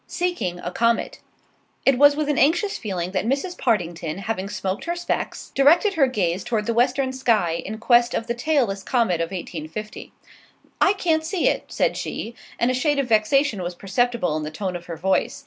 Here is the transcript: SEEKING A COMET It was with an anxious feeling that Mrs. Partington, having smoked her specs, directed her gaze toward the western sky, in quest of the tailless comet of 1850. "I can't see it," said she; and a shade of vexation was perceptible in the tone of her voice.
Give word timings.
SEEKING 0.07 0.57
A 0.61 0.71
COMET 0.71 1.19
It 1.85 1.95
was 1.99 2.15
with 2.15 2.27
an 2.27 2.39
anxious 2.39 2.75
feeling 2.75 3.11
that 3.11 3.23
Mrs. 3.27 3.55
Partington, 3.55 4.17
having 4.17 4.49
smoked 4.49 4.85
her 4.85 4.95
specs, 4.95 5.51
directed 5.53 5.93
her 5.93 6.07
gaze 6.07 6.43
toward 6.43 6.65
the 6.65 6.73
western 6.73 7.13
sky, 7.13 7.61
in 7.63 7.77
quest 7.77 8.15
of 8.15 8.25
the 8.25 8.33
tailless 8.33 8.81
comet 8.81 9.21
of 9.21 9.29
1850. 9.29 10.11
"I 10.81 10.93
can't 10.93 11.23
see 11.23 11.47
it," 11.47 11.65
said 11.67 11.95
she; 11.97 12.33
and 12.57 12.71
a 12.71 12.73
shade 12.73 12.97
of 12.97 13.07
vexation 13.09 13.61
was 13.61 13.75
perceptible 13.75 14.35
in 14.35 14.41
the 14.41 14.49
tone 14.49 14.75
of 14.75 14.87
her 14.87 14.97
voice. 14.97 15.39